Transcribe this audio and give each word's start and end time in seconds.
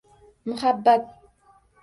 Muhabbat. 0.45 1.05